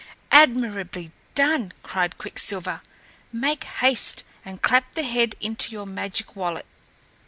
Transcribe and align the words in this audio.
"Admirably 0.31 1.11
done!" 1.35 1.73
cried 1.83 2.17
Quicksilver. 2.17 2.81
"Make 3.31 3.65
haste 3.65 4.23
and 4.43 4.59
clap 4.59 4.93
the 4.95 5.03
head 5.03 5.35
into 5.39 5.71
your 5.73 5.85
magic 5.85 6.35
wallet." 6.35 6.65